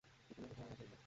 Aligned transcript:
কিছু 0.27 0.41
মনে 0.41 0.53
করো 0.53 0.67
না, 0.69 0.75
জেনিফার। 0.75 0.99